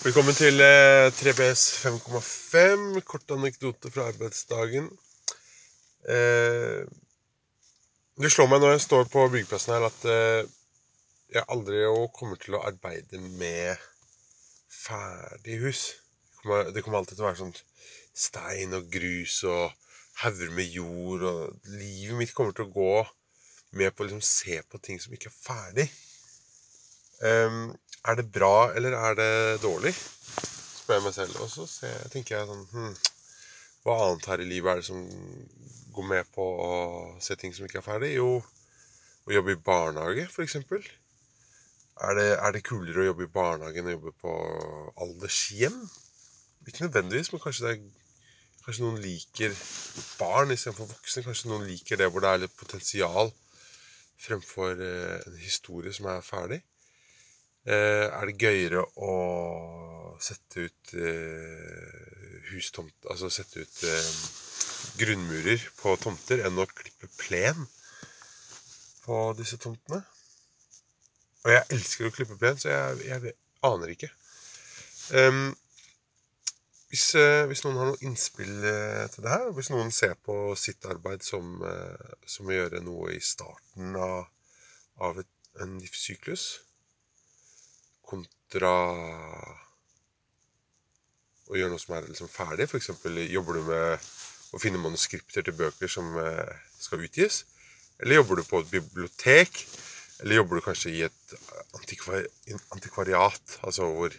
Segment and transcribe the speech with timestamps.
[0.00, 3.02] Velkommen til eh, 3BS 5,5.
[3.04, 4.86] Kort anekdote fra arbeidsdagen.
[6.08, 6.86] Eh,
[8.16, 10.48] det slår meg når jeg står på byggeplassen her, at eh,
[11.36, 11.82] jeg aldri
[12.16, 13.76] kommer til å arbeide med
[14.72, 15.82] ferdig hus.
[16.48, 17.54] Det kommer, alltid til å være sånn
[18.24, 19.76] stein og grus og
[20.22, 21.28] hauger med jord.
[21.28, 22.96] Og livet mitt kommer til å gå
[23.76, 25.90] med på å liksom se på ting som ikke er ferdig.
[28.08, 29.92] Er det bra, eller er det dårlig?
[29.94, 31.36] Spør jeg meg selv.
[31.44, 32.94] Og så ser, tenker jeg sånn hm,
[33.84, 35.02] Hva annet her i livet er det som
[35.94, 36.72] går med på å
[37.20, 38.14] se ting som ikke er ferdig?
[38.16, 38.40] Jo,
[39.28, 40.56] å jobbe i barnehage, f.eks.
[42.00, 44.34] Er er det kulere å jobbe i barnehage enn å jobbe på
[45.04, 45.76] aldershjem?
[46.66, 48.24] Ikke nødvendigvis, men kanskje, det er,
[48.64, 49.54] kanskje noen liker
[50.20, 51.26] barn istedenfor voksne.
[51.28, 53.32] Kanskje noen liker det hvor det er litt potensial
[54.20, 56.60] fremfor eh, en historie som er ferdig.
[57.68, 59.14] Eh, er det gøyere å
[60.20, 64.06] sette ut eh, hustomt Altså sette ut eh,
[64.96, 67.66] grunnmurer på tomter enn å klippe plen
[69.04, 70.00] på disse tomtene?
[71.44, 74.08] Og jeg elsker å klippe plen, så jeg, jeg aner ikke.
[75.16, 75.52] Um,
[76.92, 77.06] hvis,
[77.48, 81.62] hvis, noen har noe innspill til det her, hvis noen ser på sitt arbeid som,
[82.28, 84.28] som å gjøre noe i starten av,
[85.00, 85.32] av et,
[85.64, 86.50] en livssyklus
[88.10, 88.74] kontra
[91.50, 92.68] å gjøre noe som er liksom ferdig.
[92.68, 92.90] F.eks.
[93.30, 94.10] jobber du med
[94.54, 97.44] å finne manuskripter til bøker som eh, skal utgis?
[98.00, 99.62] Eller jobber du på et bibliotek?
[100.20, 101.34] Eller jobber du kanskje i et
[101.78, 102.26] antikvar
[102.74, 104.14] antikvariat, altså hvor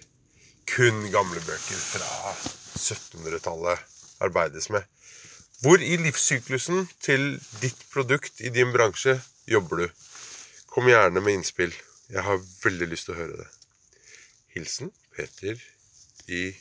[0.71, 2.33] kun gamle bøker fra
[2.79, 3.85] 1700-tallet
[4.25, 4.87] arbeides med?
[5.61, 9.19] Hvor i livssyklusen til ditt produkt i din bransje
[9.49, 9.87] jobber du?
[10.73, 11.73] Kom gjerne med innspill.
[12.09, 13.49] Jeg har veldig lyst til å høre det.
[14.53, 15.55] Hilsen Peter
[16.27, 16.51] i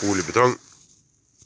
[0.00, 0.71] Boligbetong.